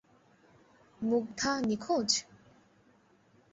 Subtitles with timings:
[1.01, 2.09] মুগ্ধা নিখোঁজ?